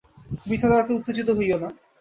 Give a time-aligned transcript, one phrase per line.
[0.45, 1.69] বৃথা তর্কে উত্তেজিত হইও না।